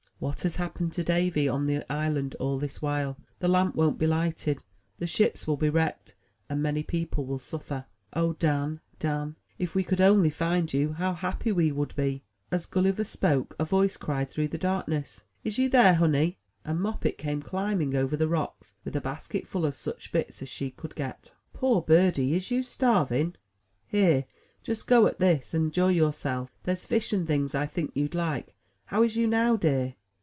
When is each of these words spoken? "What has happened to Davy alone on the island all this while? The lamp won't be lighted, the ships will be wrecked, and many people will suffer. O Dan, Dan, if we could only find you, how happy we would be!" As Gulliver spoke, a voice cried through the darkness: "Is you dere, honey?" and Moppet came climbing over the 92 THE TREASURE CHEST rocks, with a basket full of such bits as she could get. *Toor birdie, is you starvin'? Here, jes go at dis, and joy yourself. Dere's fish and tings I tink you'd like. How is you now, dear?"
"What 0.21 0.41
has 0.41 0.57
happened 0.57 0.93
to 0.93 1.03
Davy 1.03 1.47
alone 1.47 1.61
on 1.61 1.65
the 1.65 1.91
island 1.91 2.35
all 2.39 2.59
this 2.59 2.79
while? 2.79 3.17
The 3.39 3.47
lamp 3.47 3.73
won't 3.73 3.97
be 3.97 4.05
lighted, 4.05 4.59
the 4.99 5.07
ships 5.07 5.47
will 5.47 5.57
be 5.57 5.67
wrecked, 5.67 6.13
and 6.47 6.61
many 6.61 6.83
people 6.83 7.25
will 7.25 7.39
suffer. 7.39 7.85
O 8.13 8.33
Dan, 8.33 8.81
Dan, 8.99 9.35
if 9.57 9.73
we 9.73 9.83
could 9.83 9.99
only 9.99 10.29
find 10.29 10.71
you, 10.71 10.93
how 10.93 11.15
happy 11.15 11.51
we 11.51 11.71
would 11.71 11.95
be!" 11.95 12.21
As 12.51 12.67
Gulliver 12.67 13.03
spoke, 13.03 13.55
a 13.57 13.65
voice 13.65 13.97
cried 13.97 14.29
through 14.29 14.49
the 14.49 14.59
darkness: 14.59 15.25
"Is 15.43 15.57
you 15.57 15.69
dere, 15.71 15.95
honey?" 15.95 16.37
and 16.63 16.79
Moppet 16.79 17.17
came 17.17 17.41
climbing 17.41 17.95
over 17.95 18.15
the 18.15 18.25
92 18.25 18.25
THE 18.25 18.25
TREASURE 18.27 18.31
CHEST 18.31 18.33
rocks, 18.33 18.73
with 18.85 18.95
a 18.95 19.01
basket 19.01 19.47
full 19.47 19.65
of 19.65 19.75
such 19.75 20.11
bits 20.11 20.41
as 20.43 20.49
she 20.49 20.69
could 20.69 20.93
get. 20.93 21.33
*Toor 21.59 21.81
birdie, 21.81 22.35
is 22.35 22.51
you 22.51 22.61
starvin'? 22.61 23.37
Here, 23.87 24.25
jes 24.63 24.83
go 24.83 25.07
at 25.07 25.17
dis, 25.17 25.55
and 25.55 25.73
joy 25.73 25.89
yourself. 25.89 26.51
Dere's 26.63 26.85
fish 26.85 27.11
and 27.11 27.25
tings 27.25 27.55
I 27.55 27.65
tink 27.65 27.91
you'd 27.95 28.13
like. 28.13 28.53
How 28.85 29.01
is 29.01 29.15
you 29.15 29.25
now, 29.25 29.55
dear?" 29.55 29.95